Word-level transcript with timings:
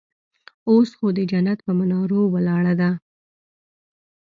اوس 0.69 0.89
خو 0.97 1.07
د 1.17 1.19
جنت 1.31 1.59
پهٔ 1.65 1.73
منارو 1.79 2.21
ولاړه 2.33 2.73
ده 2.81 2.91